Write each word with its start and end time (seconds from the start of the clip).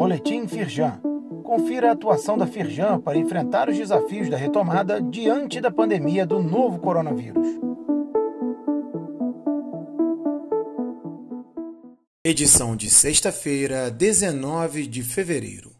Boletim 0.00 0.48
Firjan. 0.48 0.98
Confira 1.44 1.90
a 1.90 1.92
atuação 1.92 2.38
da 2.38 2.46
Firjan 2.46 2.98
para 2.98 3.18
enfrentar 3.18 3.68
os 3.68 3.76
desafios 3.76 4.30
da 4.30 4.36
retomada 4.38 4.98
diante 4.98 5.60
da 5.60 5.70
pandemia 5.70 6.24
do 6.24 6.42
novo 6.42 6.78
coronavírus. 6.78 7.46
Edição 12.24 12.74
de 12.74 12.88
sexta-feira, 12.88 13.90
19 13.90 14.86
de 14.86 15.02
fevereiro. 15.02 15.70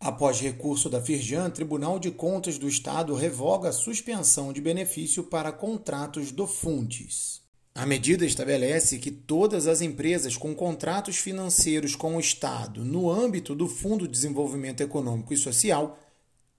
Após 0.00 0.40
recurso 0.40 0.88
da 0.88 1.02
Firjan, 1.02 1.50
Tribunal 1.50 1.98
de 1.98 2.10
Contas 2.10 2.56
do 2.56 2.66
Estado 2.66 3.14
revoga 3.14 3.68
a 3.68 3.72
suspensão 3.72 4.50
de 4.50 4.62
benefício 4.62 5.24
para 5.24 5.52
contratos 5.52 6.32
do 6.32 6.46
Fundes. 6.46 7.45
A 7.76 7.84
medida 7.84 8.24
estabelece 8.24 8.96
que 8.96 9.10
todas 9.10 9.66
as 9.66 9.82
empresas 9.82 10.34
com 10.34 10.54
contratos 10.54 11.18
financeiros 11.18 11.94
com 11.94 12.16
o 12.16 12.20
Estado 12.20 12.82
no 12.82 13.10
âmbito 13.10 13.54
do 13.54 13.68
Fundo 13.68 14.06
de 14.06 14.12
Desenvolvimento 14.12 14.80
Econômico 14.80 15.34
e 15.34 15.36
Social 15.36 15.98